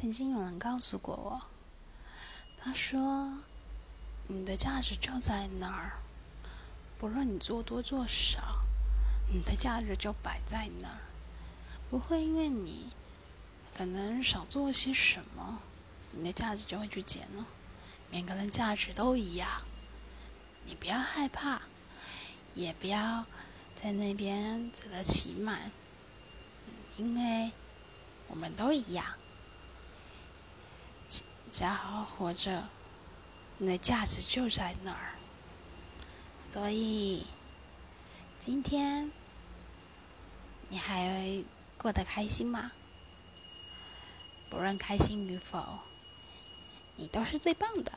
[0.00, 1.42] 曾经有人告诉过我，
[2.56, 3.36] 他说
[4.28, 5.98] ：“你的价值就在那儿，
[6.96, 8.60] 不论你做多做少，
[9.32, 10.98] 你的价值就摆在那儿，
[11.90, 12.92] 不会因为你
[13.76, 15.62] 可能少做些什么，
[16.12, 17.44] 你的价值就会去减了。
[18.08, 19.62] 每个人价值都一样，
[20.64, 21.62] 你不要害怕，
[22.54, 23.26] 也不要
[23.82, 25.72] 在那边自得其满，
[26.96, 27.50] 因为
[28.28, 29.04] 我们都一样。”
[31.58, 32.68] 只要好好活着，
[33.56, 35.10] 你的价值就在那儿。
[36.38, 37.26] 所以，
[38.38, 39.10] 今天
[40.68, 41.42] 你还
[41.76, 42.70] 过得开心吗？
[44.48, 45.80] 不论开心与否，
[46.94, 47.90] 你都是最棒的。